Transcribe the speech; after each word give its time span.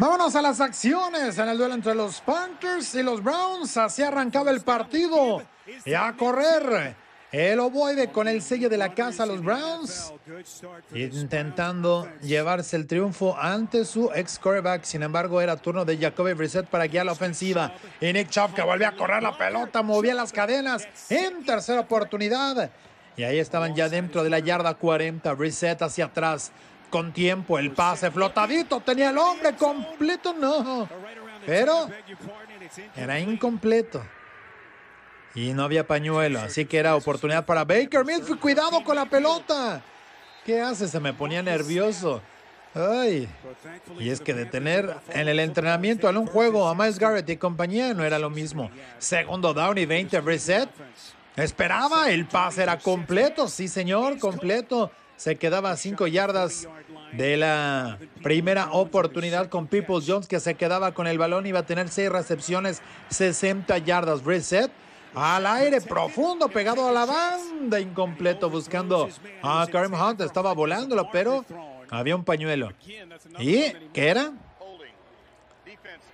Vámonos 0.00 0.34
a 0.34 0.40
las 0.40 0.62
acciones 0.62 1.36
en 1.36 1.46
el 1.46 1.58
duelo 1.58 1.74
entre 1.74 1.94
los 1.94 2.22
Panthers 2.22 2.94
y 2.94 3.02
los 3.02 3.22
Browns. 3.22 3.76
Así 3.76 4.02
arrancaba 4.02 4.50
el 4.50 4.62
partido. 4.62 5.42
Y 5.84 5.92
a 5.92 6.14
correr. 6.16 6.96
El 7.30 7.60
ovoide 7.60 8.10
con 8.10 8.26
el 8.26 8.40
sello 8.40 8.70
de 8.70 8.78
la 8.78 8.94
casa, 8.94 9.26
los 9.26 9.44
Browns, 9.44 10.14
intentando 10.94 12.08
llevarse 12.22 12.76
el 12.76 12.86
triunfo 12.86 13.36
ante 13.38 13.84
su 13.84 14.10
ex 14.14 14.38
quarterback. 14.38 14.84
Sin 14.84 15.02
embargo, 15.02 15.38
era 15.38 15.54
turno 15.58 15.84
de 15.84 15.98
Jacoby 15.98 16.32
Brissett 16.32 16.66
para 16.66 16.86
guiar 16.86 17.04
la 17.04 17.12
ofensiva. 17.12 17.74
Y 18.00 18.10
Nick 18.10 18.30
Chubb 18.30 18.54
que 18.54 18.62
volvía 18.62 18.88
a 18.88 18.96
correr 18.96 19.22
la 19.22 19.36
pelota, 19.36 19.82
movía 19.82 20.14
las 20.14 20.32
cadenas 20.32 20.88
en 21.10 21.44
tercera 21.44 21.80
oportunidad. 21.80 22.70
Y 23.18 23.24
ahí 23.24 23.38
estaban 23.38 23.76
ya 23.76 23.90
dentro 23.90 24.24
de 24.24 24.30
la 24.30 24.38
yarda 24.38 24.72
40. 24.72 25.30
Brissett 25.34 25.82
hacia 25.82 26.06
atrás 26.06 26.52
con 26.90 27.12
tiempo. 27.12 27.58
El 27.58 27.70
pase 27.70 28.10
flotadito. 28.10 28.80
Tenía 28.80 29.10
el 29.10 29.18
hombre 29.18 29.54
completo. 29.54 30.34
No. 30.34 30.88
Pero 31.46 31.88
era 32.96 33.18
incompleto. 33.18 34.02
Y 35.34 35.52
no 35.52 35.62
había 35.62 35.86
pañuelo. 35.86 36.40
Así 36.40 36.66
que 36.66 36.78
era 36.78 36.96
oportunidad 36.96 37.46
para 37.46 37.64
Baker 37.64 38.04
Mayfield. 38.04 38.40
Cuidado 38.40 38.82
con 38.84 38.96
la 38.96 39.06
pelota. 39.06 39.80
¿Qué 40.44 40.60
hace? 40.60 40.88
Se 40.88 41.00
me 41.00 41.14
ponía 41.14 41.42
nervioso. 41.42 42.20
Ay. 42.74 43.28
Y 43.98 44.10
es 44.10 44.20
que 44.20 44.34
detener 44.34 44.96
en 45.10 45.28
el 45.28 45.40
entrenamiento 45.40 46.08
en 46.08 46.16
un 46.16 46.26
juego 46.26 46.68
a 46.68 46.74
Miles 46.74 46.98
Garrett 46.98 47.28
y 47.28 47.36
compañía 47.36 47.94
no 47.94 48.04
era 48.04 48.18
lo 48.18 48.30
mismo. 48.30 48.70
Segundo 48.98 49.54
down 49.54 49.78
y 49.78 49.86
20 49.86 50.20
reset. 50.20 50.68
Esperaba, 51.36 52.10
el 52.10 52.26
pase 52.26 52.62
era 52.62 52.78
completo, 52.78 53.48
sí 53.48 53.66
señor, 53.66 54.18
completo 54.18 54.90
se 55.20 55.36
quedaba 55.36 55.70
a 55.72 55.76
cinco 55.76 56.06
yardas 56.06 56.66
de 57.12 57.36
la 57.36 57.98
primera 58.22 58.70
oportunidad 58.72 59.48
con 59.48 59.66
Peoples 59.66 60.04
Jones, 60.06 60.28
que 60.28 60.40
se 60.40 60.54
quedaba 60.54 60.92
con 60.92 61.06
el 61.06 61.18
balón, 61.18 61.46
iba 61.46 61.60
a 61.60 61.66
tener 61.66 61.88
seis 61.88 62.10
recepciones, 62.10 62.82
60 63.08 63.78
yardas. 63.78 64.24
Reset 64.24 64.70
al 65.14 65.46
aire 65.46 65.80
profundo, 65.80 66.48
pegado 66.48 66.88
a 66.88 66.92
la 66.92 67.04
banda, 67.04 67.80
incompleto, 67.80 68.48
buscando 68.48 69.08
a 69.42 69.66
Karim 69.70 69.94
Hunt, 69.94 70.20
estaba 70.20 70.52
volándolo, 70.52 71.08
pero 71.10 71.44
había 71.90 72.14
un 72.14 72.24
pañuelo. 72.24 72.72
¿Y 73.38 73.72
qué 73.92 74.08
era? 74.08 74.32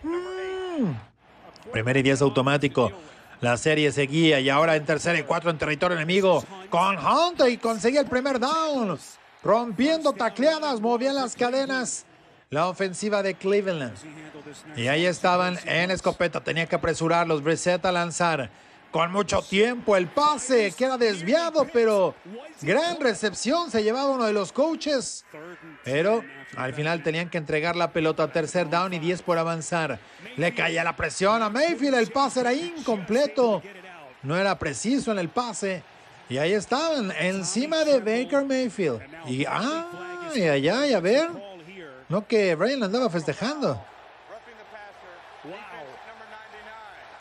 Mm. 0.02 0.94
Primer 1.72 1.97
y 1.97 2.02
diez 2.02 2.22
automático. 2.22 2.92
La 3.41 3.56
serie 3.58 3.92
seguía 3.92 4.41
y 4.41 4.48
ahora 4.48 4.77
en 4.77 4.86
tercera 4.86 5.19
y 5.19 5.22
cuatro 5.22 5.50
en 5.50 5.58
territorio 5.58 5.97
enemigo 5.97 6.42
con 6.70 6.97
Hunt 6.97 7.42
y 7.48 7.58
conseguía 7.58 8.00
el 8.00 8.06
primer 8.06 8.41
down. 8.41 8.98
Rompiendo 9.47 10.12
tacleadas, 10.12 10.80
movían 10.80 11.14
las 11.14 11.36
cadenas. 11.36 12.05
La 12.50 12.66
ofensiva 12.66 13.22
de 13.22 13.34
Cleveland. 13.34 13.97
Y 14.75 14.89
ahí 14.89 15.06
estaban 15.06 15.56
en 15.66 15.92
escopeta. 15.92 16.42
Tenía 16.42 16.66
que 16.66 16.75
apresurarlos. 16.75 17.44
Brissett 17.44 17.84
a 17.84 17.92
lanzar. 17.92 18.50
Con 18.91 19.12
mucho 19.12 19.42
tiempo 19.42 19.97
el 19.97 20.08
pase 20.08 20.72
queda 20.77 20.98
desviado, 20.98 21.64
pero 21.72 22.17
gran 22.61 22.98
recepción 22.98 23.70
se 23.70 23.84
llevaba 23.84 24.11
uno 24.11 24.24
de 24.24 24.33
los 24.33 24.50
coaches. 24.50 25.24
Pero 25.84 26.24
al 26.56 26.74
final 26.74 27.05
tenían 27.05 27.30
que 27.30 27.39
entregar 27.39 27.77
la 27.77 27.92
pelota 27.92 28.24
a 28.24 28.33
tercer 28.33 28.69
down 28.69 28.94
y 28.94 28.98
10 28.98 29.22
por 29.22 29.39
avanzar. 29.39 30.00
Le 30.36 30.55
caía 30.55 30.83
la 30.83 30.97
presión 30.97 31.41
a 31.44 31.50
Mayfield, 31.50 31.94
el 31.94 32.11
pase 32.11 32.41
era 32.41 32.52
incompleto. 32.52 33.62
No 34.24 34.36
era 34.36 34.58
preciso 34.58 35.12
en 35.12 35.20
el 35.20 35.28
pase. 35.28 35.84
Y 36.28 36.38
ahí 36.38 36.52
estaban, 36.52 37.12
encima 37.19 37.84
de 37.84 38.00
Baker 38.00 38.44
Mayfield. 38.44 39.00
Y 39.27 39.44
ah, 39.46 40.30
y 40.34 40.42
allá, 40.42 40.86
y 40.86 40.92
a 40.92 41.00
ver. 41.00 41.28
No 42.08 42.27
que 42.27 42.55
Brian 42.55 42.83
andaba 42.83 43.10
festejando. 43.10 43.83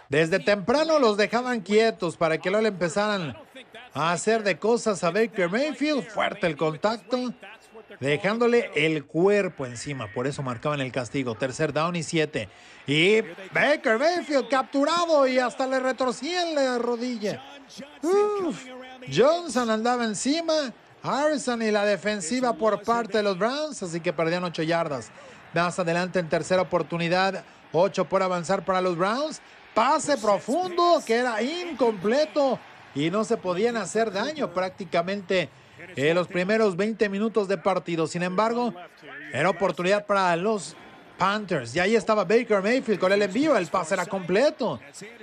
Desde 0.10 0.40
temprano 0.40 1.00
los 1.00 1.18
dejaban 1.18 1.62
quietos 1.62 2.16
para 2.16 2.38
que 2.38 2.52
no 2.52 2.62
le 2.62 2.70
empezaran 2.70 3.36
a 3.94 4.12
hacer 4.12 4.44
de 4.44 4.58
cosas 4.58 5.04
a 5.04 5.12
Baker 5.12 5.50
Mayfield. 5.50 6.08
Fuerte 6.08 6.46
el 6.46 6.56
contacto 6.56 7.34
dejándole 8.00 8.70
el 8.76 9.06
cuerpo 9.06 9.66
encima. 9.66 10.12
Por 10.14 10.28
eso 10.28 10.44
marcaban 10.44 10.82
el 10.82 10.92
castigo. 10.92 11.36
Tercer 11.36 11.74
down 11.74 11.96
y 11.96 12.04
siete. 12.04 12.50
Y 12.86 13.22
Baker 13.52 13.98
Mayfield 13.98 14.48
capturado 14.48 15.28
y 15.28 15.40
hasta 15.40 15.66
le 15.66 15.80
retorcía 15.80 16.46
la 16.46 16.78
rodilla. 16.78 17.44
Johnson 19.14 19.70
andaba 19.70 20.06
encima. 20.06 20.74
Harrison 21.04 21.62
y 21.62 21.70
la 21.70 21.86
defensiva 21.86 22.54
por 22.54 22.82
parte 22.82 23.18
de 23.20 23.24
los 23.24 23.38
Browns, 23.38 23.84
así 23.84 24.00
que 24.00 24.12
perdían 24.12 24.44
ocho 24.44 24.64
yardas. 24.64 25.12
Más 25.54 25.78
adelante 25.78 26.20
en 26.20 26.28
tercera 26.28 26.64
oportunidad, 26.64 27.44
ocho 27.72 28.06
por 28.06 28.24
avanzar 28.24 28.66
para 28.66 28.82
los 28.82 28.98
Browns. 28.98 29.40
Pase 29.76 30.18
profundo 30.18 31.04
que 31.06 31.16
era 31.16 31.42
incompleto 31.44 32.58
y 32.96 33.12
no 33.12 33.24
se 33.24 33.38
podían 33.38 33.78
hacer 33.78 34.12
daño 34.12 34.52
prácticamente 34.52 35.50
en 35.96 36.16
los 36.16 36.28
primeros 36.28 36.76
20 36.76 37.08
minutos 37.10 37.48
de 37.48 37.58
partido. 37.58 38.08
Sin 38.08 38.24
embargo, 38.24 38.74
era 39.32 39.50
oportunidad 39.50 40.06
para 40.06 40.36
los 40.36 40.76
Panthers. 41.18 41.76
Y 41.76 41.80
ahí 41.80 41.96
estaba 41.96 42.24
Baker 42.24 42.62
Mayfield 42.62 43.00
con 43.00 43.12
el 43.12 43.22
envío. 43.22 43.56
El 43.56 43.68
pase 43.68 43.94
era 43.94 44.06
completo. 44.06 44.80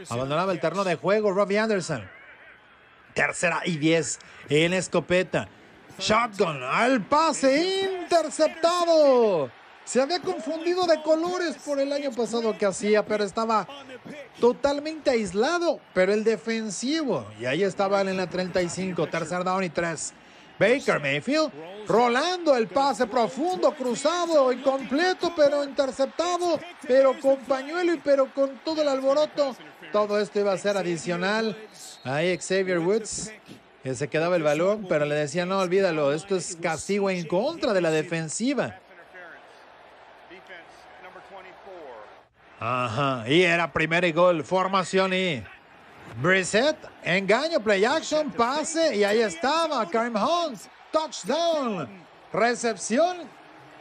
Abandonaba 0.08 0.52
el 0.52 0.60
terreno 0.60 0.84
de 0.84 0.94
juego 0.94 1.32
Robbie 1.32 1.58
Anderson. 1.58 2.08
Tercera 3.14 3.62
y 3.64 3.76
10 3.76 4.18
en 4.48 4.72
escopeta. 4.72 5.48
Shotgun 5.98 6.62
al 6.62 7.04
pase 7.06 7.88
interceptado. 8.02 9.50
Se 9.84 10.00
había 10.00 10.20
confundido 10.20 10.86
de 10.86 11.02
colores 11.02 11.56
por 11.64 11.80
el 11.80 11.92
año 11.92 12.12
pasado 12.12 12.56
que 12.56 12.66
hacía, 12.66 13.04
pero 13.04 13.24
estaba 13.24 13.66
totalmente 14.40 15.10
aislado. 15.10 15.80
Pero 15.92 16.12
el 16.12 16.24
defensivo, 16.24 17.26
y 17.40 17.46
ahí 17.46 17.62
estaba 17.62 18.00
en 18.00 18.16
la 18.16 18.28
35, 18.28 19.08
tercer 19.08 19.44
down 19.44 19.64
y 19.64 19.70
3. 19.70 20.14
Baker 20.58 21.00
Mayfield 21.00 21.50
rolando 21.88 22.56
el 22.56 22.68
pase 22.68 23.06
profundo, 23.06 23.74
cruzado, 23.74 24.52
incompleto, 24.52 25.34
pero 25.34 25.64
interceptado, 25.64 26.60
pero 26.86 27.18
con 27.18 27.38
pañuelo 27.38 27.94
y 27.94 27.98
pero 27.98 28.32
con 28.32 28.60
todo 28.64 28.82
el 28.82 28.88
alboroto. 28.88 29.56
Todo 29.90 30.20
esto 30.20 30.40
iba 30.40 30.52
a 30.52 30.58
ser 30.58 30.76
adicional. 30.76 31.56
Ahí 32.04 32.36
Xavier 32.36 32.80
Woods, 32.80 33.32
que 33.82 33.94
se 33.94 34.08
quedaba 34.08 34.34
el 34.36 34.42
balón, 34.42 34.86
pero 34.88 35.04
le 35.04 35.14
decía, 35.14 35.46
no, 35.46 35.58
olvídalo, 35.58 36.12
esto 36.12 36.36
es 36.36 36.56
castigo 36.56 37.08
en 37.10 37.26
contra 37.26 37.72
de 37.72 37.80
la 37.80 37.90
defensiva. 37.90 38.78
Ajá, 42.58 43.24
y 43.28 43.42
era 43.42 43.72
primer 43.72 44.12
gol, 44.12 44.44
formación 44.44 45.14
y 45.14 45.42
Brissett, 46.20 46.76
engaño, 47.02 47.60
play 47.60 47.84
action, 47.84 48.30
pase 48.30 48.96
y 48.96 49.04
ahí 49.04 49.20
estaba 49.20 49.88
Karim 49.88 50.14
Hunt, 50.16 50.60
touchdown, 50.92 51.88
recepción 52.32 53.28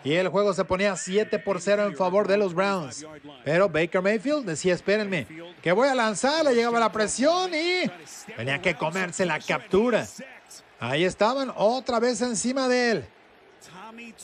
y 0.03 0.13
el 0.13 0.29
juego 0.29 0.53
se 0.53 0.65
ponía 0.65 0.95
7 0.95 1.39
por 1.39 1.61
0 1.61 1.85
en 1.85 1.95
favor 1.95 2.27
de 2.27 2.37
los 2.37 2.53
Browns. 2.53 3.05
Pero 3.43 3.69
Baker 3.69 4.01
Mayfield 4.01 4.45
decía, 4.45 4.73
espérenme, 4.73 5.27
que 5.61 5.71
voy 5.71 5.87
a 5.87 5.95
lanzar, 5.95 6.43
le 6.45 6.55
llegaba 6.55 6.79
la 6.79 6.91
presión 6.91 7.51
y 7.53 7.89
tenía 8.35 8.61
que 8.61 8.75
comerse 8.75 9.25
la 9.25 9.39
captura. 9.39 10.07
Ahí 10.79 11.03
estaban 11.03 11.51
otra 11.55 11.99
vez 11.99 12.21
encima 12.21 12.67
de 12.67 12.91
él. 12.91 13.05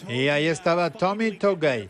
Y 0.07 0.29
ahí 0.29 0.47
estaba 0.47 0.89
Tommy 0.89 1.31
Togay. 1.31 1.89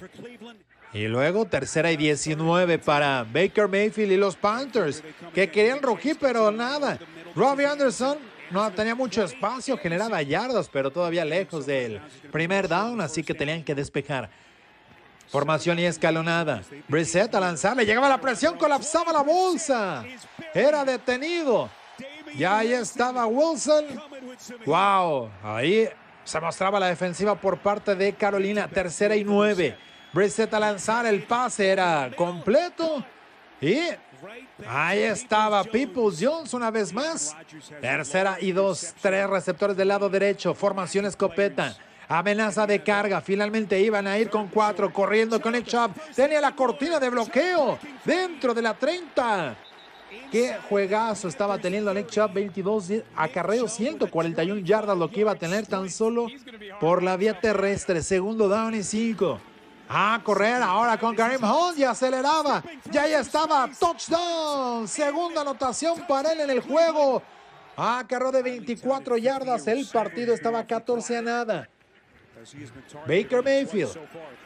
Y 0.93 1.07
luego 1.07 1.45
tercera 1.45 1.91
y 1.91 1.97
19 1.97 2.79
para 2.79 3.23
Baker 3.23 3.67
Mayfield 3.67 4.11
y 4.11 4.17
los 4.17 4.35
Panthers, 4.35 5.03
que 5.33 5.49
querían 5.49 5.81
rugir, 5.81 6.17
pero 6.19 6.51
nada. 6.51 6.99
Robbie 7.35 7.65
Anderson 7.65 8.17
no 8.51 8.71
tenía 8.71 8.95
mucho 8.95 9.23
espacio, 9.23 9.77
generaba 9.77 10.21
yardas, 10.21 10.69
pero 10.69 10.91
todavía 10.91 11.25
lejos 11.25 11.65
del 11.65 12.01
primer 12.31 12.67
down, 12.67 13.01
así 13.01 13.23
que 13.23 13.33
tenían 13.33 13.63
que 13.63 13.75
despejar. 13.75 14.29
Formación 15.29 15.77
y 15.79 15.85
escalonada. 15.85 16.61
Brissett 16.87 17.33
a 17.35 17.39
lanzar, 17.39 17.75
le 17.75 17.85
llegaba 17.85 18.07
la 18.07 18.19
presión, 18.19 18.57
colapsaba 18.57 19.11
la 19.11 19.21
bolsa. 19.21 20.05
Era 20.53 20.85
detenido. 20.85 21.69
Ya 22.37 22.59
ahí 22.59 22.71
estaba 22.71 23.25
Wilson. 23.25 23.85
Wow, 24.65 25.29
ahí 25.43 25.89
se 26.23 26.39
mostraba 26.39 26.79
la 26.79 26.87
defensiva 26.87 27.35
por 27.35 27.57
parte 27.57 27.95
de 27.95 28.13
Carolina. 28.13 28.67
Tercera 28.67 29.15
y 29.15 29.23
nueve. 29.23 29.77
Brissett 30.13 30.53
a 30.53 30.59
lanzar, 30.59 31.05
el 31.05 31.23
pase 31.23 31.67
era 31.67 32.09
completo. 32.15 33.03
Y 33.59 33.79
ahí 34.67 34.99
estaba 34.99 35.63
Peoples 35.63 36.17
Jones 36.21 36.53
una 36.53 36.71
vez 36.71 36.93
más. 36.93 37.35
Tercera 37.81 38.37
y 38.39 38.51
dos, 38.51 38.93
tres 39.01 39.29
receptores 39.29 39.77
del 39.77 39.87
lado 39.87 40.09
derecho, 40.09 40.53
formación 40.53 41.05
escopeta. 41.05 41.77
Amenaza 42.09 42.65
de 42.65 42.81
carga. 42.83 43.19
Finalmente 43.19 43.79
iban 43.79 44.07
a 44.07 44.17
ir 44.17 44.29
con 44.29 44.47
cuatro, 44.47 44.91
corriendo 44.93 45.41
con 45.41 45.55
el 45.55 45.65
Chubb. 45.65 45.91
Tenía 46.15 46.39
la 46.39 46.55
cortina 46.55 46.99
de 46.99 47.09
bloqueo 47.09 47.77
dentro 48.05 48.53
de 48.53 48.61
la 48.61 48.73
30. 48.73 49.57
Qué 50.31 50.55
juegazo 50.69 51.27
estaba 51.27 51.57
teniendo 51.57 51.93
Nick 51.93 52.07
Chubb, 52.07 52.33
22 52.33 52.91
acarreos, 53.15 53.73
141 53.73 54.61
yardas, 54.61 54.97
lo 54.97 55.09
que 55.09 55.21
iba 55.21 55.31
a 55.31 55.35
tener 55.35 55.67
tan 55.67 55.89
solo 55.89 56.27
por 56.79 57.03
la 57.03 57.17
vía 57.17 57.39
terrestre. 57.39 58.01
Segundo 58.01 58.47
down 58.47 58.73
y 58.75 58.83
5. 58.83 59.39
A 59.89 60.19
correr 60.23 60.61
ahora 60.61 60.97
con 60.97 61.15
Karim 61.15 61.43
Hunt 61.43 61.77
y 61.79 61.83
aceleraba. 61.83 62.63
Ya 62.91 63.03
ahí 63.03 63.13
estaba. 63.13 63.69
Touchdown. 63.79 64.87
Segunda 64.87 65.41
anotación 65.41 66.05
para 66.07 66.33
él 66.33 66.41
en 66.41 66.49
el 66.49 66.61
juego. 66.61 67.21
Ah, 67.77 68.03
carro 68.07 68.31
de 68.31 68.43
24 68.43 69.17
yardas. 69.17 69.67
El 69.67 69.87
partido 69.87 70.33
estaba 70.33 70.65
14 70.65 71.17
a 71.17 71.21
nada. 71.21 71.69
Baker 73.07 73.43
Mayfield. 73.43 73.97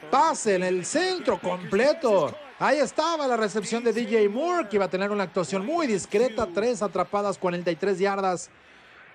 Pase 0.09 0.55
en 0.55 0.63
el 0.63 0.85
centro 0.85 1.39
completo. 1.39 2.35
Ahí 2.59 2.77
estaba 2.77 3.25
la 3.25 3.37
recepción 3.37 3.83
de 3.83 3.91
DJ 3.91 4.29
Moore, 4.29 4.69
que 4.69 4.75
iba 4.75 4.85
a 4.85 4.89
tener 4.89 5.09
una 5.11 5.23
actuación 5.23 5.65
muy 5.65 5.87
discreta. 5.87 6.47
Tres 6.53 6.81
atrapadas, 6.81 7.37
43 7.37 7.97
yardas. 7.97 8.49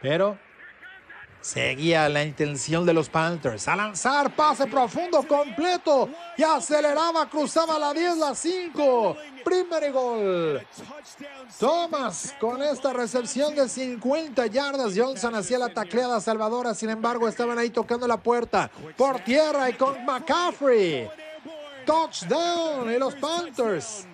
Pero 0.03 0.39
Seguía 1.47 2.09
la 2.09 2.25
intención 2.25 2.85
de 2.85 2.93
los 2.93 3.09
Panthers 3.09 3.69
a 3.69 3.77
lanzar 3.77 4.35
pase 4.35 4.67
profundo 4.67 5.23
completo 5.23 6.09
y 6.37 6.43
aceleraba, 6.43 7.31
cruzaba 7.31 7.79
la 7.79 7.95
10, 7.95 8.17
la 8.17 8.35
5. 8.35 9.17
Primer 9.45 9.93
gol. 9.93 10.67
Thomas 11.57 12.35
con 12.41 12.61
esta 12.65 12.93
recepción 12.93 13.55
de 13.55 13.69
50 13.69 14.45
yardas. 14.47 14.95
Johnson 14.97 15.37
hacía 15.37 15.61
la 15.61 15.73
tacleada 15.73 16.21
salvadora, 16.21 16.75
sin 16.75 16.91
embargo 16.91 17.29
estaban 17.29 17.61
ahí 17.61 17.71
tocando 17.71 18.09
la 18.09 18.17
puerta 18.17 18.69
por 18.97 19.21
tierra 19.21 19.71
y 19.71 19.75
con 19.75 20.05
McCaffrey. 20.05 21.09
Touchdown 21.87 22.93
y 22.93 22.99
los 22.99 23.15
Panthers 23.15 24.05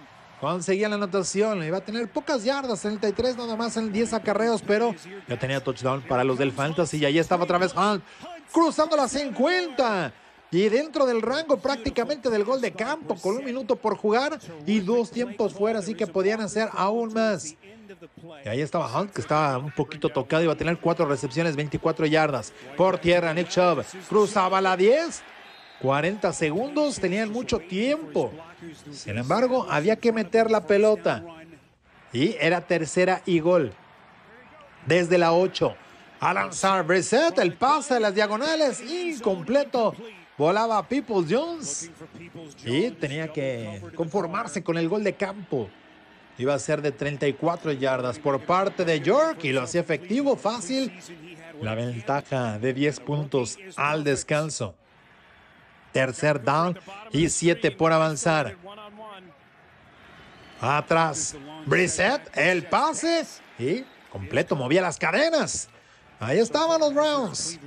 conseguía 0.43 0.89
la 0.89 0.97
anotación. 0.97 1.63
Iba 1.63 1.79
a 1.79 1.85
tener 1.85 2.11
pocas 2.11 2.43
yardas, 2.43 2.81
33 2.81 3.37
nada 3.37 3.55
más 3.55 3.77
en 3.77 3.93
10 3.93 4.13
acarreos, 4.13 4.61
pero 4.61 4.93
ya 5.29 5.39
tenía 5.39 5.63
touchdown 5.63 6.03
para 6.03 6.25
los 6.25 6.37
del 6.37 6.51
Fantasy. 6.51 6.99
Y 6.99 7.05
ahí 7.05 7.19
estaba 7.21 7.45
otra 7.45 7.59
vez 7.59 7.73
Hunt, 7.77 8.03
cruzando 8.53 8.97
las 8.97 9.13
50. 9.13 10.13
Y 10.51 10.69
dentro 10.69 11.07
del 11.07 11.23
rango 11.23 11.59
prácticamente 11.59 12.29
del 12.29 12.45
gol 12.45 12.61
de 12.61 12.73
campo, 12.73 13.15
con 13.15 13.37
un 13.37 13.45
minuto 13.45 13.77
por 13.77 13.97
jugar 13.97 14.41
y 14.67 14.81
dos 14.81 15.13
tiempos 15.13 15.55
fuera, 15.55 15.79
así 15.79 15.95
que 15.95 16.09
podían 16.09 16.41
hacer 16.41 16.69
aún 16.73 17.15
más. 17.15 17.55
Y 18.45 18.49
ahí 18.49 18.61
estaba 18.61 19.01
Hunt, 19.01 19.13
que 19.13 19.21
estaba 19.21 19.59
un 19.59 19.71
poquito 19.71 20.09
tocado, 20.09 20.43
iba 20.43 20.55
a 20.55 20.57
tener 20.57 20.77
cuatro 20.79 21.07
recepciones, 21.07 21.55
24 21.55 22.05
yardas. 22.07 22.53
Por 22.77 22.99
tierra, 22.99 23.33
Nick 23.33 23.49
Chubb 23.49 23.85
cruzaba 24.09 24.61
la 24.61 24.77
10 24.77 25.23
40 25.83 26.33
segundos, 26.33 27.01
tenían 27.01 27.33
mucho 27.33 27.59
tiempo. 27.59 28.33
Sin 28.93 29.19
embargo, 29.19 29.67
había 29.69 29.97
que 29.97 30.13
meter 30.13 30.49
la 30.49 30.65
pelota. 30.65 31.25
Y 32.13 32.37
era 32.41 32.61
tercera 32.61 33.21
y 33.27 33.41
gol. 33.41 33.73
Desde 34.87 35.19
la 35.19 35.33
8. 35.33 35.75
A 36.21 36.33
lanzar 36.33 36.87
Brissett, 36.87 37.37
el 37.39 37.55
pase 37.55 37.95
de 37.95 38.01
las 38.01 38.15
diagonales, 38.15 38.81
incompleto. 38.81 39.93
Volaba 40.39 40.87
Peoples 40.87 41.27
Jones. 41.29 41.91
Y 42.65 42.91
tenía 42.93 43.33
que 43.33 43.83
conformarse 43.97 44.63
con 44.63 44.79
el 44.79 44.89
gol 44.89 45.03
de 45.03 45.15
campo. 45.15 45.69
Iba 46.39 46.55
a 46.55 46.59
ser 46.61 46.81
de 46.81 46.93
34 46.93 47.73
yardas 47.73 48.21
por 48.21 48.41
parte 48.41 48.85
de 48.85 49.01
York 49.01 49.41
y 49.43 49.53
lo 49.53 49.63
hacía 49.63 49.81
efectivo, 49.81 50.37
fácil. 50.37 50.93
La 51.61 51.75
ventaja 51.75 52.59
de 52.61 52.73
10 52.73 53.01
puntos 53.01 53.59
al 53.77 54.05
descanso. 54.05 54.77
Tercer 55.93 56.43
down 56.43 56.79
y 57.11 57.29
siete 57.29 57.71
por 57.71 57.93
avanzar. 57.93 58.57
Atrás, 60.61 61.37
Brissett, 61.67 62.37
el 62.37 62.65
pase 62.67 63.27
y 63.59 63.85
completo, 64.11 64.55
movía 64.57 64.81
las 64.81 64.97
cadenas. 64.97 65.69
Ahí 66.21 66.39
estaban 66.39 66.81
los 66.81 66.95
Browns. 66.95 67.59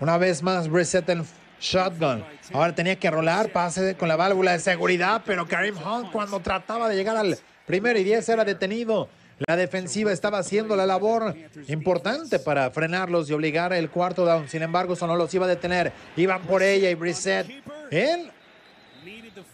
Una 0.00 0.16
vez 0.16 0.42
más, 0.42 0.68
Brissett 0.68 1.08
en 1.10 1.26
shotgun. 1.60 2.24
Ahora 2.52 2.74
tenía 2.74 2.98
que 2.98 3.10
rolar, 3.10 3.52
pase 3.52 3.96
con 3.96 4.08
la 4.08 4.16
válvula 4.16 4.52
de 4.52 4.58
seguridad, 4.58 5.22
pero 5.24 5.46
Karim 5.46 5.76
Hunt 5.76 6.10
cuando 6.10 6.40
trataba 6.40 6.88
de 6.88 6.96
llegar 6.96 7.16
al 7.16 7.38
primero 7.66 7.98
y 7.98 8.04
diez 8.04 8.28
era 8.28 8.44
detenido. 8.44 9.08
La 9.38 9.56
defensiva 9.56 10.12
estaba 10.12 10.38
haciendo 10.38 10.76
la 10.76 10.86
labor 10.86 11.34
importante 11.68 12.38
para 12.38 12.70
frenarlos 12.70 13.28
y 13.28 13.32
obligar 13.32 13.72
el 13.72 13.90
cuarto 13.90 14.24
down. 14.24 14.48
Sin 14.48 14.62
embargo, 14.62 14.94
eso 14.94 15.06
no 15.06 15.16
los 15.16 15.32
iba 15.34 15.46
a 15.46 15.48
detener. 15.48 15.92
Iban 16.16 16.42
por 16.42 16.62
ella 16.62 16.90
y 16.90 16.94
Brissett. 16.94 17.48
Él, 17.90 18.30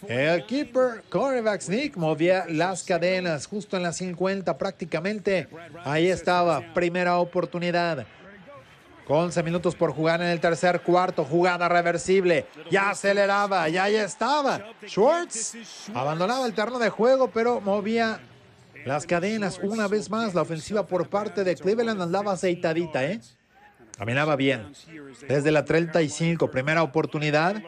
el 0.07 0.47
keeper, 0.47 1.03
Cornerback 1.09 1.63
Sneak, 1.63 1.97
movía 1.97 2.45
las 2.49 2.83
cadenas 2.83 3.47
justo 3.47 3.77
en 3.77 3.83
las 3.83 3.97
50 3.97 4.57
prácticamente. 4.59 5.49
Ahí 5.85 6.09
estaba, 6.09 6.63
primera 6.75 7.19
oportunidad. 7.19 8.07
11 9.13 9.43
minutos 9.43 9.75
por 9.75 9.93
jugar 9.93 10.21
en 10.23 10.29
el 10.29 10.39
tercer 10.39 10.83
cuarto, 10.83 11.25
jugada 11.25 11.69
reversible, 11.69 12.47
ya 12.71 12.91
aceleraba, 12.91 13.69
ya 13.69 13.85
ahí 13.85 13.97
estaba. 13.97 14.65
Schwartz 14.87 15.57
abandonaba 15.93 16.47
el 16.47 16.55
terreno 16.55 16.79
de 16.79 16.91
juego, 16.91 17.29
pero 17.29 17.61
movía 17.61 18.21
las 18.85 19.07
cadenas, 19.07 19.61
una 19.63 19.89
vez 19.89 20.11
más, 20.11 20.35
la 20.35 20.43
ofensiva 20.43 20.87
por 20.87 21.09
parte 21.09 21.45
de 21.45 21.57
Cleveland 21.57 22.01
andaba 22.01 22.33
aceitadita, 22.33 23.05
¿eh? 23.05 23.21
Caminaba 23.97 24.37
bien. 24.37 24.73
Desde 25.29 25.51
la 25.51 25.65
35, 25.65 26.51
primera 26.51 26.83
oportunidad. 26.83 27.63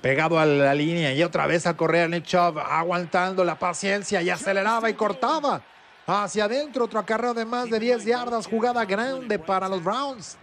Pegado 0.00 0.38
a 0.38 0.46
la 0.46 0.74
línea 0.74 1.12
y 1.12 1.22
otra 1.22 1.46
vez 1.46 1.66
a 1.66 1.76
correr 1.76 2.08
Nick 2.08 2.24
Chubb, 2.24 2.58
aguantando 2.58 3.44
la 3.44 3.58
paciencia 3.58 4.22
y 4.22 4.30
aceleraba 4.30 4.88
y 4.88 4.94
cortaba. 4.94 5.62
Hacia 6.06 6.44
adentro, 6.44 6.84
otro 6.84 7.00
acarreo 7.00 7.34
de 7.34 7.44
más 7.44 7.68
de 7.68 7.80
10 7.80 8.04
yardas, 8.04 8.46
jugada 8.46 8.84
grande 8.84 9.38
para 9.38 9.68
los 9.68 9.82
Browns. 9.82 10.38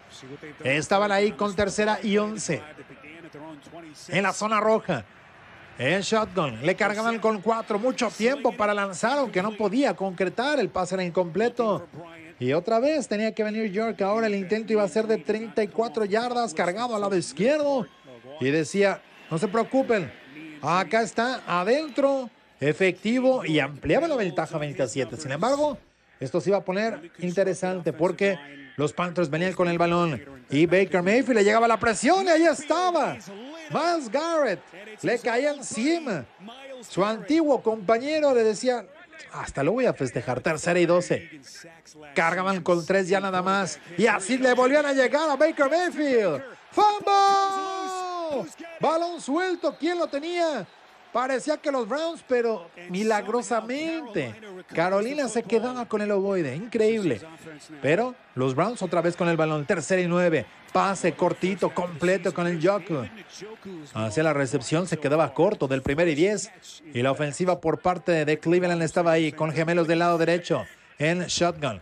Estaban 0.63 1.11
ahí 1.11 1.31
con 1.31 1.55
tercera 1.55 1.99
y 2.03 2.17
11. 2.17 2.61
En 4.09 4.23
la 4.23 4.33
zona 4.33 4.59
roja. 4.59 5.05
En 5.77 6.01
shotgun. 6.01 6.59
Le 6.63 6.75
cargaban 6.75 7.19
con 7.19 7.41
cuatro. 7.41 7.79
Mucho 7.79 8.09
tiempo 8.09 8.55
para 8.55 8.73
lanzar, 8.73 9.17
aunque 9.17 9.41
no 9.41 9.55
podía 9.55 9.95
concretar. 9.95 10.59
El 10.59 10.69
pase 10.69 10.95
era 10.95 11.03
incompleto. 11.03 11.87
Y 12.39 12.53
otra 12.53 12.79
vez 12.79 13.07
tenía 13.07 13.33
que 13.33 13.43
venir 13.43 13.71
York. 13.71 14.01
Ahora 14.01 14.27
el 14.27 14.35
intento 14.35 14.73
iba 14.73 14.83
a 14.83 14.87
ser 14.87 15.07
de 15.07 15.17
34 15.17 16.05
yardas, 16.05 16.53
cargado 16.53 16.95
al 16.95 17.01
lado 17.01 17.17
izquierdo. 17.17 17.87
Y 18.39 18.49
decía, 18.49 19.01
no 19.31 19.37
se 19.37 19.47
preocupen. 19.47 20.11
Acá 20.61 21.01
está, 21.01 21.41
adentro, 21.45 22.29
efectivo 22.59 23.43
y 23.43 23.59
ampliaba 23.59 24.07
la 24.07 24.15
ventaja 24.15 24.57
27. 24.57 25.17
Sin 25.17 25.31
embargo, 25.31 25.77
esto 26.19 26.39
se 26.39 26.51
iba 26.51 26.57
a 26.57 26.63
poner 26.63 27.11
interesante 27.19 27.91
porque 27.91 28.37
los 28.77 28.93
Panthers 28.93 29.29
venían 29.29 29.53
con 29.53 29.67
el 29.67 29.77
balón 29.77 30.21
y 30.49 30.65
Baker 30.65 31.03
Mayfield 31.03 31.39
le 31.39 31.43
llegaba 31.43 31.67
la 31.67 31.79
presión 31.79 32.25
y 32.25 32.29
ahí 32.29 32.43
estaba. 32.43 33.17
Miles 33.69 34.09
Garrett 34.09 34.59
le 35.01 35.19
caía 35.19 35.51
encima. 35.51 36.25
Su 36.87 37.03
antiguo 37.03 37.61
compañero 37.61 38.33
le 38.33 38.43
decía, 38.43 38.85
hasta 39.31 39.63
lo 39.63 39.73
voy 39.73 39.85
a 39.85 39.93
festejar, 39.93 40.41
tercera 40.41 40.79
y 40.79 40.85
doce. 40.85 41.41
Cargaban 42.13 42.61
con 42.61 42.85
tres 42.85 43.07
ya 43.07 43.19
nada 43.19 43.41
más. 43.41 43.79
Y 43.97 44.07
así 44.07 44.37
le 44.37 44.53
volvían 44.53 44.85
a 44.85 44.93
llegar 44.93 45.29
a 45.29 45.35
Baker 45.35 45.69
Mayfield. 45.69 46.43
¡Fumble! 46.71 48.49
Balón 48.79 49.21
suelto, 49.21 49.75
¿quién 49.79 49.97
lo 49.97 50.07
tenía? 50.07 50.65
Parecía 51.13 51.57
que 51.57 51.71
los 51.71 51.87
Browns, 51.87 52.25
pero 52.27 52.71
milagrosamente 52.89 54.33
Carolina 54.73 55.27
se 55.27 55.43
quedaba 55.43 55.87
con 55.87 56.01
el 56.01 56.11
ovoide. 56.11 56.55
Increíble. 56.55 57.21
Pero 57.83 58.15
los 58.33 58.55
Browns 58.55 58.81
otra 58.81 59.01
vez 59.01 59.15
con 59.15 59.29
el 59.29 59.37
balón. 59.37 59.65
Tercera 59.65 60.01
y 60.01 60.07
nueve. 60.07 60.47
Pase 60.73 61.13
cortito, 61.13 61.69
completo 61.69 62.33
con 62.33 62.47
el 62.47 62.59
Joku. 62.65 63.05
Hacia 63.93 64.23
la 64.23 64.33
recepción 64.33 64.87
se 64.87 64.97
quedaba 64.97 65.31
corto 65.35 65.67
del 65.67 65.83
primer 65.83 66.07
y 66.07 66.15
diez. 66.15 66.51
Y 66.95 67.03
la 67.03 67.11
ofensiva 67.11 67.61
por 67.61 67.79
parte 67.79 68.25
de 68.25 68.39
Cleveland 68.39 68.81
estaba 68.81 69.11
ahí 69.11 69.31
con 69.31 69.51
gemelos 69.51 69.87
del 69.87 69.99
lado 69.99 70.17
derecho 70.17 70.65
en 70.97 71.25
shotgun. 71.27 71.79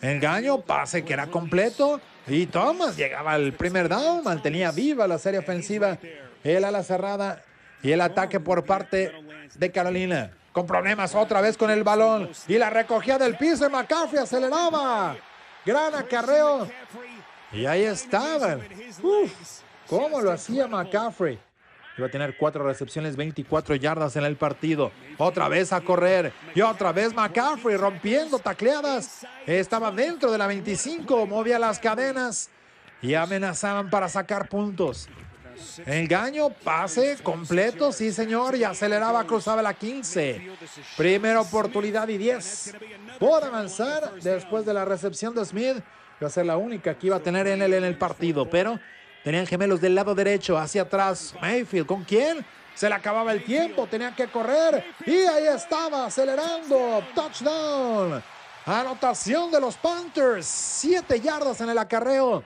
Engaño, 0.00 0.62
pase 0.62 1.04
que 1.04 1.12
era 1.12 1.26
completo. 1.26 2.00
Y 2.26 2.46
Thomas 2.46 2.96
llegaba 2.96 3.32
al 3.32 3.52
primer 3.52 3.90
down, 3.90 4.24
mantenía 4.24 4.70
viva 4.70 5.06
la 5.06 5.18
serie 5.18 5.40
ofensiva. 5.40 5.98
El 6.42 6.64
ala 6.64 6.82
cerrada 6.82 7.42
y 7.86 7.92
el 7.92 8.00
ataque 8.00 8.40
por 8.40 8.64
parte 8.64 9.12
de 9.54 9.70
Carolina. 9.70 10.32
Con 10.50 10.66
problemas 10.66 11.14
otra 11.14 11.40
vez 11.40 11.56
con 11.56 11.70
el 11.70 11.84
balón. 11.84 12.30
Y 12.48 12.58
la 12.58 12.68
recogía 12.68 13.16
del 13.16 13.36
piso 13.36 13.70
McCaffrey 13.70 14.20
aceleraba. 14.20 15.14
Gran 15.64 15.94
acarreo. 15.94 16.66
Y 17.52 17.64
ahí 17.64 17.84
estaban. 17.84 18.60
Uf, 19.00 19.60
¿Cómo 19.86 20.20
lo 20.20 20.32
hacía 20.32 20.66
McCaffrey? 20.66 21.38
Iba 21.96 22.08
a 22.08 22.10
tener 22.10 22.36
cuatro 22.36 22.64
recepciones, 22.64 23.14
24 23.14 23.76
yardas 23.76 24.16
en 24.16 24.24
el 24.24 24.36
partido. 24.36 24.90
Otra 25.16 25.48
vez 25.48 25.72
a 25.72 25.80
correr. 25.80 26.32
Y 26.56 26.62
otra 26.62 26.90
vez 26.90 27.14
McCaffrey 27.14 27.76
rompiendo 27.76 28.40
tacleadas. 28.40 29.24
Estaba 29.46 29.92
dentro 29.92 30.32
de 30.32 30.38
la 30.38 30.48
25. 30.48 31.24
Movía 31.26 31.60
las 31.60 31.78
cadenas. 31.78 32.50
Y 33.00 33.14
amenazaban 33.14 33.90
para 33.90 34.08
sacar 34.08 34.48
puntos. 34.48 35.08
Engaño, 35.86 36.50
pase 36.50 37.16
completo, 37.22 37.92
sí 37.92 38.12
señor, 38.12 38.56
y 38.56 38.64
aceleraba, 38.64 39.24
cruzaba 39.24 39.62
la 39.62 39.74
15. 39.74 40.50
Primera 40.96 41.40
oportunidad 41.40 42.08
y 42.08 42.18
10. 42.18 42.74
Por 43.18 43.44
avanzar 43.44 44.14
después 44.22 44.64
de 44.66 44.74
la 44.74 44.84
recepción 44.84 45.34
de 45.34 45.44
Smith. 45.44 45.76
Iba 46.18 46.28
a 46.28 46.30
ser 46.30 46.46
la 46.46 46.56
única 46.56 46.96
que 46.98 47.08
iba 47.08 47.16
a 47.16 47.20
tener 47.20 47.46
en 47.46 47.60
él 47.60 47.74
en 47.74 47.84
el 47.84 47.98
partido, 47.98 48.48
pero 48.48 48.78
Tenían 49.26 49.44
gemelos 49.44 49.80
del 49.80 49.92
lado 49.92 50.14
derecho, 50.14 50.56
hacia 50.56 50.82
atrás. 50.82 51.34
Mayfield, 51.40 51.84
¿con 51.84 52.04
quién? 52.04 52.46
Se 52.76 52.88
le 52.88 52.94
acababa 52.94 53.32
el 53.32 53.42
tiempo, 53.42 53.88
tenían 53.88 54.14
que 54.14 54.28
correr. 54.28 54.84
Y 55.04 55.16
ahí 55.16 55.48
estaba, 55.48 56.06
acelerando. 56.06 57.02
Touchdown. 57.12 58.22
Anotación 58.64 59.50
de 59.50 59.60
los 59.60 59.76
Panthers. 59.78 60.46
Siete 60.46 61.20
yardas 61.20 61.60
en 61.60 61.70
el 61.70 61.76
acarreo. 61.76 62.44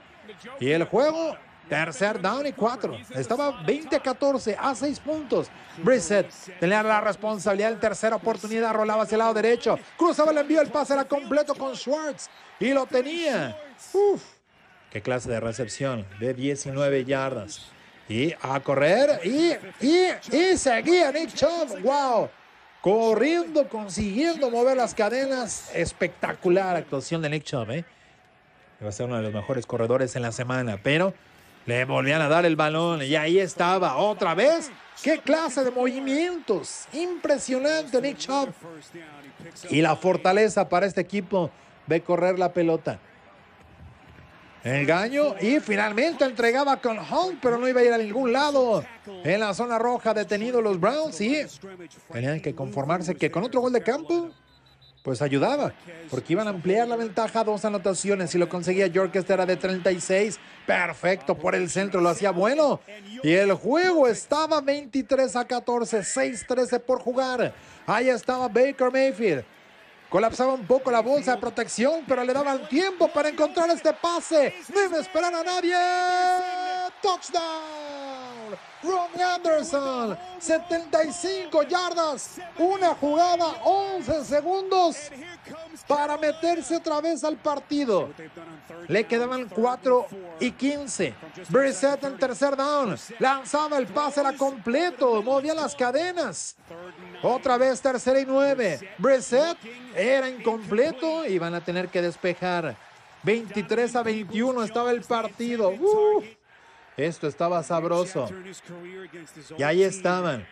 Y 0.59 0.71
el 0.71 0.85
juego, 0.85 1.37
tercer 1.69 2.21
down 2.21 2.45
y 2.45 2.53
cuatro. 2.53 2.97
Estaba 3.15 3.63
20-14 3.65 4.57
a 4.59 4.75
seis 4.75 4.99
puntos. 4.99 5.49
Brissett 5.77 6.29
tenía 6.59 6.83
la 6.83 7.01
responsabilidad 7.01 7.71
en 7.71 7.79
tercera 7.79 8.15
oportunidad. 8.17 8.73
Rolaba 8.73 9.03
hacia 9.03 9.15
el 9.15 9.19
lado 9.19 9.33
derecho. 9.33 9.79
Cruzaba 9.97 10.31
el 10.31 10.37
envío. 10.39 10.61
El 10.61 10.69
pase 10.69 10.93
era 10.93 11.05
completo 11.05 11.55
con 11.55 11.75
Schwartz. 11.75 12.29
Y 12.59 12.73
lo 12.73 12.85
tenía. 12.85 13.57
Uf. 13.93 14.21
Qué 14.91 15.01
clase 15.01 15.29
de 15.29 15.39
recepción 15.39 16.05
de 16.19 16.33
19 16.33 17.05
yardas. 17.05 17.71
Y 18.09 18.33
a 18.41 18.59
correr. 18.59 19.21
Y, 19.23 19.53
y, 19.79 20.07
y 20.35 20.57
seguía 20.57 21.11
Nick 21.11 21.33
Chubb. 21.33 21.81
¡Wow! 21.81 22.29
Corriendo, 22.81 23.69
consiguiendo 23.69 24.49
mover 24.49 24.75
las 24.75 24.93
cadenas. 24.93 25.69
Espectacular 25.73 26.75
actuación 26.75 27.21
de 27.21 27.29
Nick 27.29 27.43
Chubb. 27.43 27.71
¿eh? 27.71 27.85
Va 28.83 28.89
a 28.89 28.91
ser 28.91 29.05
uno 29.05 29.17
de 29.17 29.23
los 29.23 29.33
mejores 29.33 29.65
corredores 29.65 30.15
en 30.15 30.23
la 30.23 30.31
semana. 30.31 30.77
Pero 30.83 31.13
le 31.65 31.85
volvían 31.85 32.21
a 32.21 32.27
dar 32.27 32.45
el 32.45 32.55
balón. 32.55 33.01
Y 33.03 33.15
ahí 33.15 33.39
estaba. 33.39 33.97
Otra 33.97 34.35
vez. 34.35 34.71
¡Qué 35.01 35.17
clase 35.19 35.63
de 35.63 35.71
movimientos! 35.71 36.85
Impresionante 36.93 37.99
Nick 37.99 38.17
Chubb. 38.17 38.53
Y 39.69 39.81
la 39.81 39.95
fortaleza 39.95 40.69
para 40.69 40.85
este 40.85 41.01
equipo 41.01 41.49
de 41.87 42.01
correr 42.01 42.37
la 42.37 42.53
pelota. 42.53 42.99
Engaño 44.63 45.35
y 45.41 45.59
finalmente 45.59 46.23
entregaba 46.23 46.77
con 46.77 46.99
Hunt, 46.99 47.39
pero 47.41 47.57
no 47.57 47.67
iba 47.67 47.81
a 47.81 47.83
ir 47.83 47.93
a 47.93 47.97
ningún 47.97 48.31
lado. 48.31 48.83
En 49.23 49.39
la 49.39 49.55
zona 49.55 49.79
roja 49.79 50.13
detenido 50.13 50.61
los 50.61 50.79
Browns 50.79 51.19
y 51.19 51.35
tenían 52.11 52.39
que 52.39 52.53
conformarse 52.53 53.15
que 53.15 53.31
con 53.31 53.43
otro 53.43 53.61
gol 53.61 53.73
de 53.73 53.81
campo, 53.81 54.29
pues 55.03 55.21
ayudaba, 55.21 55.73
porque 56.09 56.33
iban 56.33 56.47
a 56.47 56.51
ampliar 56.51 56.87
la 56.87 56.95
ventaja 56.95 57.39
a 57.39 57.43
dos 57.43 57.65
anotaciones. 57.65 58.33
y 58.35 58.37
lo 58.37 58.47
conseguía 58.47 58.87
York, 58.87 59.15
este 59.15 59.33
era 59.33 59.45
de 59.45 59.57
36. 59.57 60.39
Perfecto, 60.67 61.35
por 61.35 61.55
el 61.55 61.69
centro 61.69 62.01
lo 62.01 62.09
hacía 62.09 62.31
bueno. 62.31 62.79
Y 63.23 63.33
el 63.33 63.53
juego 63.53 64.07
estaba 64.07 64.61
23 64.61 65.35
a 65.35 65.45
14, 65.45 65.99
6-13 65.99 66.79
por 66.79 66.99
jugar. 67.01 67.53
Ahí 67.87 68.09
estaba 68.09 68.47
Baker 68.47 68.91
Mayfield. 68.91 69.43
Colapsaba 70.09 70.53
un 70.53 70.67
poco 70.67 70.91
la 70.91 70.99
bolsa 70.99 71.35
de 71.35 71.41
protección, 71.41 72.03
pero 72.05 72.23
le 72.23 72.33
daban 72.33 72.67
tiempo 72.67 73.07
para 73.07 73.29
encontrar 73.29 73.69
este 73.69 73.93
pase. 73.93 74.53
No 74.73 74.83
iba 74.83 74.97
a 74.97 75.01
esperar 75.01 75.33
a 75.33 75.41
nadie. 75.43 75.73
Touchdown. 77.01 77.70
Ron 78.83 79.21
Anderson, 79.21 80.17
75 80.39 81.63
yardas, 81.63 82.39
una 82.57 82.95
jugada, 82.95 83.45
11 83.63 84.25
segundos 84.25 84.97
para 85.87 86.17
meterse 86.17 86.77
otra 86.77 87.01
vez 87.01 87.23
al 87.23 87.37
partido. 87.37 88.09
Le 88.87 89.05
quedaban 89.05 89.47
4 89.47 90.07
y 90.39 90.51
15. 90.51 91.13
Brissett 91.49 92.03
en 92.03 92.17
tercer 92.17 92.55
down. 92.55 92.97
Lanzaba 93.19 93.77
el 93.77 93.87
pase, 93.87 94.21
era 94.21 94.33
completo, 94.33 95.21
movía 95.21 95.53
las 95.53 95.75
cadenas. 95.75 96.55
Otra 97.21 97.57
vez 97.57 97.81
tercera 97.81 98.19
y 98.19 98.25
nueve. 98.25 98.79
Brissett 98.97 99.57
era 99.95 100.27
incompleto 100.29 101.25
y 101.25 101.37
van 101.37 101.53
a 101.53 101.63
tener 101.63 101.89
que 101.89 102.01
despejar. 102.01 102.75
23 103.23 103.95
a 103.95 104.03
21 104.03 104.63
estaba 104.63 104.91
el 104.91 105.01
partido. 105.01 105.71
Esto 106.97 107.27
estaba 107.27 107.63
sabroso. 107.63 108.29
Y 109.57 109.63
ahí 109.63 109.83
estaban. 109.83 110.45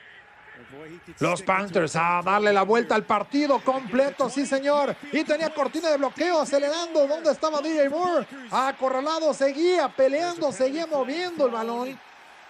Los 1.19 1.41
Panthers 1.41 1.95
a 1.95 2.21
darle 2.23 2.51
la 2.51 2.63
vuelta 2.63 2.95
al 2.95 3.03
partido 3.03 3.59
completo, 3.59 4.29
sí 4.29 4.45
señor. 4.45 4.95
Y 5.11 5.23
tenía 5.23 5.49
cortina 5.53 5.89
de 5.89 5.97
bloqueo 5.97 6.41
acelerando. 6.41 7.07
¿Dónde 7.07 7.31
estaba 7.31 7.61
DJ 7.61 7.89
Moore? 7.89 8.27
Acorralado, 8.51 9.33
seguía 9.33 9.89
peleando, 9.89 10.51
seguía 10.51 10.85
moviendo 10.85 11.45
el 11.45 11.51
balón. 11.51 11.99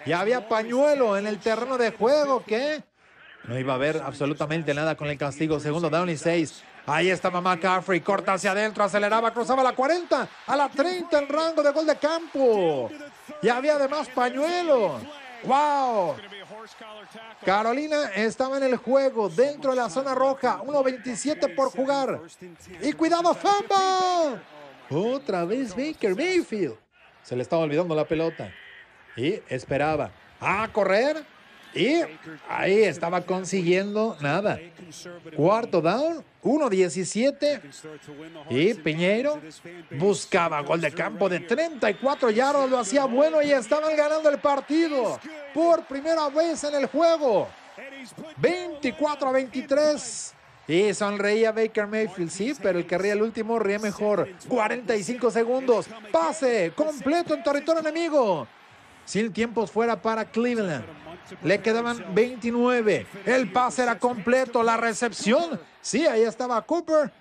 Y 0.06 0.12
había 0.12 0.48
pañuelo 0.48 1.18
en 1.18 1.28
el 1.28 1.40
terreno 1.40 1.78
de 1.78 1.92
juego 1.92 2.44
que 2.44 2.84
no 3.44 3.58
iba 3.58 3.74
a 3.74 3.76
haber 3.76 3.98
absolutamente 3.98 4.74
nada 4.74 4.96
con 4.96 5.08
el 5.08 5.18
castigo. 5.18 5.60
Segundo 5.60 5.90
down 5.90 6.10
y 6.10 6.18
seis. 6.18 6.64
Ahí 6.86 7.10
estaba 7.10 7.42
McCaffrey, 7.42 8.02
corta 8.02 8.34
hacia 8.34 8.52
adentro, 8.52 8.84
aceleraba, 8.84 9.32
cruzaba 9.32 9.62
la 9.64 9.74
40, 9.74 10.28
a 10.48 10.56
la 10.56 10.70
30 10.70 11.20
en 11.20 11.28
rango 11.28 11.62
de 11.62 11.72
gol 11.72 11.86
de 11.86 11.96
campo. 11.98 12.90
Y 13.42 13.50
había 13.50 13.76
además 13.76 14.08
pañuelo. 14.10 15.00
¡Wow! 15.44 16.16
Carolina 17.46 18.12
estaba 18.16 18.58
en 18.58 18.64
el 18.64 18.78
juego 18.78 19.30
dentro 19.30 19.72
de 19.72 19.78
la 19.78 19.90
zona 19.90 20.14
roja, 20.14 20.62
1.27 20.62 21.56
por 21.56 21.72
jugar. 21.72 22.22
Y 22.82 22.92
cuidado, 22.94 23.34
Famba. 23.34 24.42
Otra 24.90 25.46
vez 25.46 25.76
Baker 25.76 26.16
Mayfield. 26.16 26.76
Se 27.24 27.36
le 27.36 27.44
estaba 27.44 27.64
olvidando 27.64 27.96
la 27.96 28.06
pelota. 28.06 28.52
Y 29.16 29.40
esperaba 29.48 30.12
a 30.40 30.68
correr 30.72 31.24
y 31.74 32.02
ahí 32.48 32.84
estaba 32.84 33.22
consiguiendo 33.22 34.18
nada. 34.22 34.60
Cuarto 35.36 35.82
down, 35.82 36.24
1-17. 36.44 37.62
Y 38.50 38.74
Piñeiro 38.76 39.40
buscaba 39.92 40.62
gol 40.62 40.82
de 40.82 40.92
campo 40.92 41.30
de 41.30 41.42
34 41.42 42.32
yardas, 42.32 42.70
lo 42.70 42.80
hacía 42.80 43.06
bueno 43.06 43.42
y 43.42 43.52
estaban 43.52 43.96
ganando 43.96 44.30
el 44.30 44.40
partido 44.40 45.20
por 45.54 45.86
primera 45.86 46.30
vez 46.30 46.64
en 46.64 46.76
el 46.76 46.86
juego. 46.88 47.48
24 48.38 49.30
a 49.30 49.32
23. 49.32 50.36
Y 50.68 50.94
sonreía 50.94 51.52
Baker 51.52 51.88
Mayfield, 51.88 52.30
sí, 52.30 52.54
pero 52.62 52.78
el 52.78 52.86
que 52.86 52.96
ríe 52.96 53.14
el 53.14 53.24
último 53.24 53.58
ríe 53.58 53.80
mejor. 53.80 54.30
45 54.48 55.32
segundos. 55.32 55.88
Pase 56.12 56.72
completo 56.76 57.34
en 57.34 57.42
territorio 57.42 57.82
enemigo. 57.82 58.48
Sin 59.04 59.34
tiempos 59.34 59.72
fuera 59.72 60.00
para 60.00 60.26
Cleveland. 60.26 60.86
Le 61.44 61.62
quedaban 61.62 62.14
29. 62.14 63.06
El 63.26 63.52
pase 63.52 63.84
era 63.84 63.98
completo. 63.98 64.64
La 64.64 64.78
recepción. 64.78 65.60
Sí, 65.82 66.06
ahí 66.06 66.24
estaba 66.24 66.62
Cooper. 66.62 67.12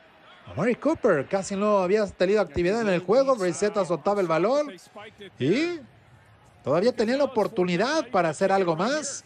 Mary 0.56 0.74
Cooper 0.76 1.26
casi 1.28 1.54
no 1.56 1.78
había 1.78 2.06
tenido 2.06 2.40
actividad 2.40 2.80
en 2.80 2.88
el 2.88 3.00
juego. 3.00 3.36
Brissett 3.36 3.76
azotaba 3.76 4.20
el 4.20 4.26
balón. 4.26 4.72
Y 5.38 5.80
todavía 6.64 6.92
tenía 6.92 7.16
la 7.16 7.24
oportunidad 7.24 8.08
para 8.08 8.30
hacer 8.30 8.50
algo 8.50 8.74
más. 8.74 9.24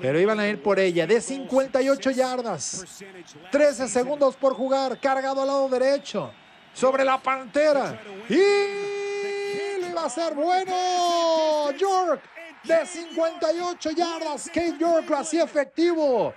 Pero 0.00 0.20
iban 0.20 0.38
a 0.38 0.46
ir 0.46 0.62
por 0.62 0.78
ella. 0.78 1.06
De 1.06 1.20
58 1.20 2.10
yardas. 2.10 3.02
13 3.50 3.88
segundos 3.88 4.36
por 4.36 4.54
jugar. 4.54 5.00
Cargado 5.00 5.40
al 5.42 5.48
lado 5.48 5.68
derecho. 5.68 6.30
Sobre 6.72 7.04
la 7.04 7.18
pantera. 7.18 8.00
Y 8.28 8.34
le 9.80 9.88
iba 9.90 10.04
a 10.04 10.10
ser 10.10 10.34
bueno. 10.34 11.72
York 11.72 12.20
de 12.64 12.86
58 12.86 13.90
yardas. 13.90 14.46
Kate 14.46 14.76
York 14.78 15.08
lo 15.08 15.16
hacía 15.16 15.44
efectivo. 15.44 16.32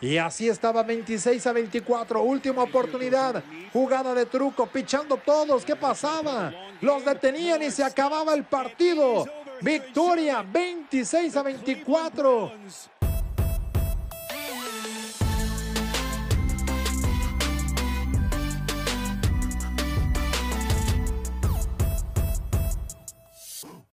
Y 0.00 0.18
así 0.18 0.48
estaba 0.48 0.82
26 0.82 1.46
a 1.46 1.52
24. 1.52 2.20
Última 2.22 2.62
oportunidad. 2.62 3.42
Jugada 3.72 4.14
de 4.14 4.26
truco, 4.26 4.66
pichando 4.66 5.16
todos. 5.16 5.64
¿Qué 5.64 5.74
pasaba? 5.74 6.52
Los 6.80 7.04
detenían 7.04 7.62
y 7.62 7.70
se 7.70 7.82
acababa 7.82 8.34
el 8.34 8.44
partido. 8.44 9.26
Victoria 9.62 10.42
26 10.42 11.36
a 11.36 11.42
24 11.42 12.52